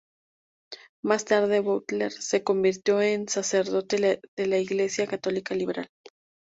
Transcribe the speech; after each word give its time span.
Más 1.03 1.25
tarde, 1.25 1.59
Butler 1.59 2.11
se 2.11 2.43
convirtió 2.43 3.03
en 3.03 3.27
sacerdote 3.29 4.19
de 4.35 4.45
la 4.47 4.57
Iglesia 4.57 5.05
Católica 5.05 5.53
Liberal. 5.53 5.89